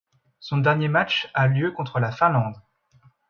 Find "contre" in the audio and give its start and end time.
1.73-1.99